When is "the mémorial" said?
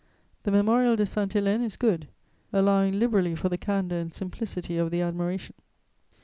0.41-0.97